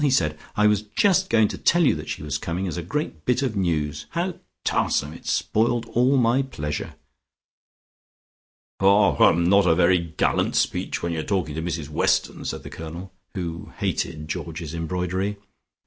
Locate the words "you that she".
1.85-2.23